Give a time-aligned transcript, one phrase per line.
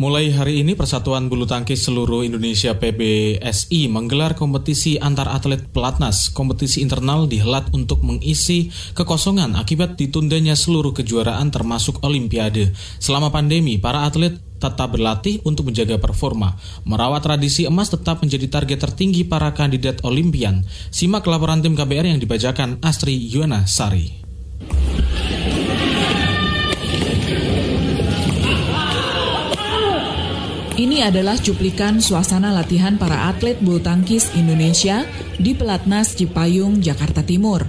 [0.00, 6.32] Mulai hari ini Persatuan Bulu Tangkis Seluruh Indonesia PBSI menggelar kompetisi antar atlet pelatnas.
[6.32, 12.74] Kompetisi internal dihelat untuk mengisi kekosongan akibat ditundanya seluruh kejuaraan termasuk Olimpiade.
[12.98, 16.56] Selama pandemi, para atlet tetap berlatih untuk menjaga performa.
[16.88, 20.64] Merawat tradisi emas tetap menjadi target tertinggi para kandidat Olimpian.
[20.88, 24.21] Simak laporan tim KBR yang dibacakan Astri Yuana Sari.
[30.72, 35.04] Ini adalah cuplikan suasana latihan para atlet bulu tangkis Indonesia
[35.36, 37.68] di Pelatnas Cipayung, Jakarta Timur.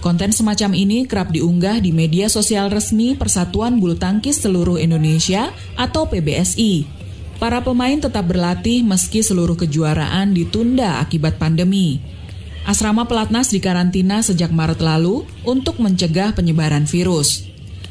[0.00, 6.08] Konten semacam ini kerap diunggah di media sosial resmi Persatuan Bulu Tangkis Seluruh Indonesia atau
[6.08, 6.88] PBSI.
[7.36, 12.00] Para pemain tetap berlatih meski seluruh kejuaraan ditunda akibat pandemi.
[12.64, 17.44] Asrama pelatnas dikarantina sejak Maret lalu untuk mencegah penyebaran virus.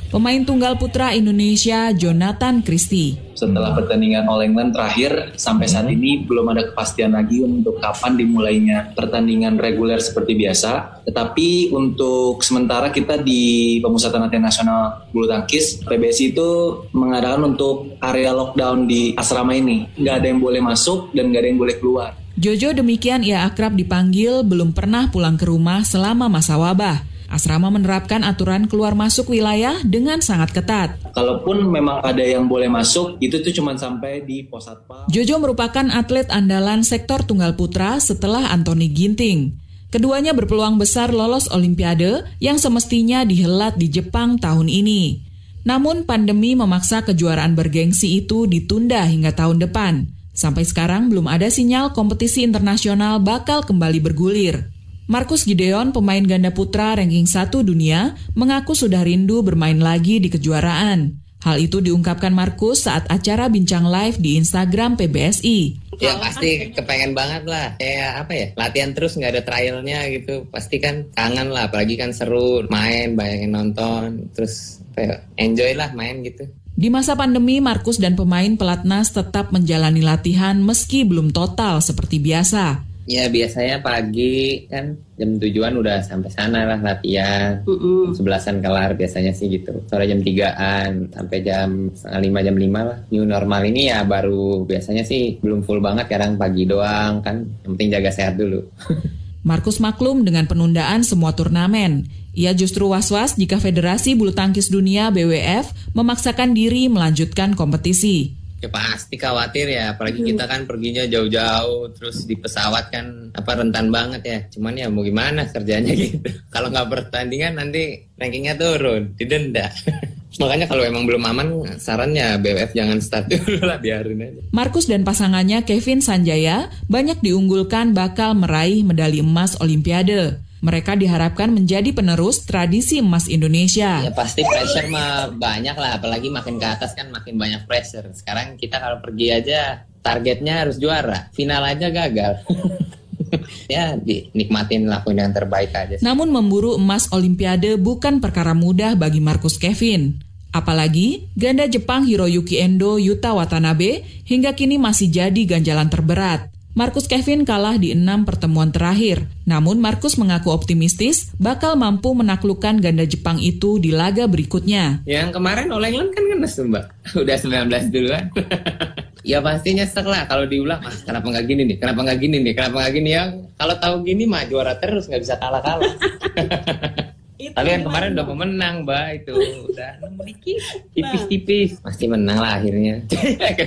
[0.07, 6.49] Pemain tunggal putra Indonesia Jonathan Christie setelah pertandingan All England terakhir sampai saat ini belum
[6.49, 11.05] ada kepastian lagi untuk kapan dimulainya pertandingan reguler seperti biasa.
[11.05, 16.49] Tetapi untuk sementara kita di Pemusatan Latihan Nasional Bulu Tangkis PBSI itu
[16.97, 19.85] mengadakan untuk area lockdown di asrama ini.
[19.93, 22.09] Nggak ada yang boleh masuk dan nggak ada yang boleh keluar.
[22.37, 27.06] Jojo demikian ia akrab dipanggil belum pernah pulang ke rumah selama masa wabah.
[27.27, 30.95] Asrama menerapkan aturan keluar masuk wilayah dengan sangat ketat.
[31.11, 35.11] Kalaupun memang ada yang boleh masuk, itu tuh cuma sampai di pos satpam.
[35.11, 39.59] Jojo merupakan atlet andalan sektor tunggal putra setelah Anthony Ginting.
[39.91, 45.23] Keduanya berpeluang besar lolos Olimpiade yang semestinya dihelat di Jepang tahun ini.
[45.67, 50.07] Namun pandemi memaksa kejuaraan bergengsi itu ditunda hingga tahun depan.
[50.31, 54.76] Sampai sekarang belum ada sinyal kompetisi internasional bakal kembali bergulir.
[55.07, 61.23] Markus Gideon, pemain ganda putra ranking 1 dunia, mengaku sudah rindu bermain lagi di kejuaraan.
[61.47, 65.59] Hal itu diungkapkan Markus saat acara bincang live di Instagram PBSI.
[66.03, 67.79] Ya pasti kepengen banget lah.
[67.79, 70.43] Kayak apa ya, latihan terus nggak ada trialnya gitu.
[70.51, 74.27] Pasti kan kangen lah, apalagi kan seru main, banyak yang nonton.
[74.35, 76.51] Terus ya, enjoy lah main gitu.
[76.75, 82.86] Di masa pandemi, Markus dan pemain pelatnas tetap menjalani latihan meski belum total seperti biasa.
[83.07, 87.63] Ya biasanya pagi kan jam tujuan udah sampai sana lah latihan.
[87.63, 89.71] Mm Sebelasan kelar biasanya sih gitu.
[89.87, 92.99] Sore jam tigaan sampai jam setengah lima jam lima lah.
[93.07, 97.47] New normal ini ya baru biasanya sih belum full banget kadang pagi doang kan.
[97.63, 98.59] Yang penting jaga sehat dulu.
[99.47, 102.11] Markus maklum dengan penundaan semua turnamen.
[102.35, 108.35] Ia justru was-was jika Federasi Bulu Tangkis Dunia BWF memaksakan diri melanjutkan kompetisi.
[108.57, 113.93] Ya pasti khawatir ya, apalagi kita kan perginya jauh-jauh, terus di pesawat kan apa rentan
[113.93, 114.39] banget ya.
[114.49, 116.17] Cuman ya mau gimana kerjanya gitu.
[116.49, 119.69] Kalau nggak pertandingan nanti rankingnya turun, didenda.
[120.41, 121.47] Makanya kalau emang belum aman,
[121.81, 124.41] sarannya BWF jangan start dulu lah, biarin aja.
[124.53, 130.46] Markus dan pasangannya Kevin Sanjaya banyak diunggulkan bakal meraih medali emas Olimpiade.
[130.57, 134.01] Mereka diharapkan menjadi penerus tradisi emas Indonesia.
[134.01, 138.09] Ya pasti pressure mah banyak lah, apalagi makin ke atas kan makin banyak pressure.
[138.17, 142.41] Sekarang kita kalau pergi aja targetnya harus juara, final aja gagal.
[143.73, 146.01] ya dinikmatin lakuin yang terbaik aja.
[146.01, 150.23] Namun memburu emas Olimpiade bukan perkara mudah bagi Markus Kevin.
[150.55, 156.49] Apalagi ganda Jepang Hiroyuki Endo Yuta Watanabe hingga kini masih jadi ganjalan terberat.
[156.77, 159.25] Markus Kevin kalah di enam pertemuan terakhir.
[159.49, 165.01] Namun Markus mengaku optimistis bakal mampu menaklukkan ganda Jepang itu di laga berikutnya.
[165.09, 166.85] Yang kemarin oleh England kan kan mbak.
[167.25, 168.29] Udah 19 duluan.
[169.33, 171.77] ya pasti nyesek lah kalau diulang mas kenapa nggak gini nih?
[171.81, 172.53] Kenapa nggak gini nih?
[172.53, 173.09] Kenapa nggak gini?
[173.09, 173.23] Ya
[173.57, 175.93] kalau tahu gini mah juara terus nggak bisa kalah kalah
[177.57, 179.33] tapi yang kemarin udah pemenang mbak itu.
[179.65, 179.97] Udah.
[180.21, 180.61] Dikit
[180.93, 181.81] tipis-tipis.
[181.81, 183.01] Pasti menang lah akhirnya.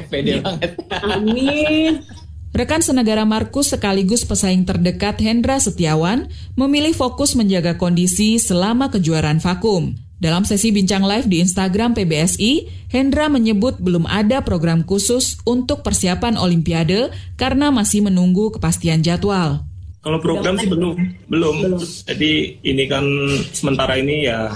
[0.07, 0.79] Pede banget.
[1.03, 2.20] Amin
[2.51, 6.27] Rekan senegara Markus sekaligus pesaing terdekat Hendra Setiawan
[6.59, 9.95] memilih fokus menjaga kondisi selama kejuaraan vakum.
[10.19, 16.35] Dalam sesi bincang live di Instagram PBSI, Hendra menyebut belum ada program khusus untuk persiapan
[16.37, 19.65] Olimpiade karena masih menunggu kepastian jadwal.
[20.03, 20.97] Kalau program sih belum,
[21.31, 21.79] belum.
[21.81, 23.07] Jadi ini kan
[23.55, 24.51] sementara ini ya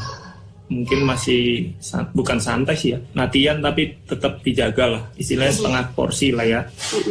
[0.68, 1.72] mungkin masih
[2.16, 2.98] bukan santai sih ya.
[3.12, 5.02] Latihan tapi tetap dijaga lah.
[5.16, 6.60] Istilahnya setengah porsi lah ya.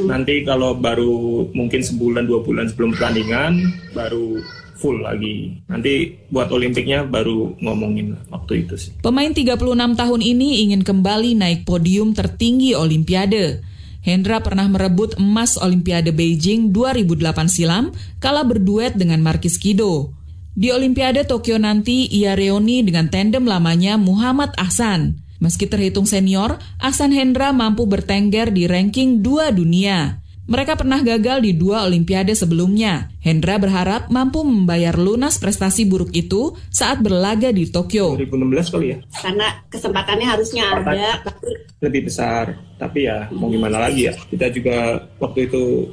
[0.06, 3.62] Nanti kalau baru mungkin sebulan dua bulan sebelum pertandingan
[3.94, 4.42] baru
[4.78, 5.56] full lagi.
[5.72, 8.92] Nanti buat olimpiknya baru ngomongin waktu itu sih.
[9.00, 9.56] Pemain 36
[9.96, 13.64] tahun ini ingin kembali naik podium tertinggi olimpiade.
[14.04, 20.12] Hendra pernah merebut emas Olimpiade Beijing 2008 silam kala berduet dengan Markis Kido.
[20.54, 25.18] Di Olimpiade Tokyo nanti ia reuni dengan tandem lamanya Muhammad Ahsan.
[25.42, 30.22] Meski terhitung senior, Aksan Hendra mampu bertengger di ranking 2 dunia.
[30.46, 33.10] Mereka pernah gagal di dua olimpiade sebelumnya.
[33.24, 38.14] Hendra berharap mampu membayar lunas prestasi buruk itu saat berlaga di Tokyo.
[38.20, 38.98] 2016 kali ya.
[39.24, 41.48] Karena kesempatannya harusnya ada, tapi
[41.82, 42.60] lebih besar.
[42.78, 44.14] Tapi ya mau gimana lagi ya.
[44.20, 45.90] Kita juga waktu itu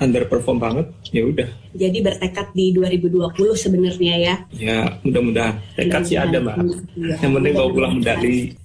[0.00, 1.48] underperform banget, ya udah.
[1.76, 4.34] Jadi bertekad di 2020 sebenarnya ya.
[4.56, 5.62] Ya, mudah-mudahan.
[5.78, 6.56] Tekad sih ada, Mbak.
[6.98, 8.56] Ya, Yang penting bawa pulang medali.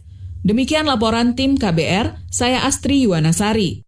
[0.46, 3.85] Demikian laporan tim KBR, saya Astri Yuwanasari.